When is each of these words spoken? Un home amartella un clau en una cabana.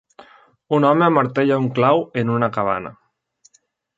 Un 0.77 0.87
home 0.91 1.05
amartella 1.07 1.59
un 1.65 1.69
clau 1.77 2.03
en 2.23 2.33
una 2.39 2.51
cabana. 2.57 2.95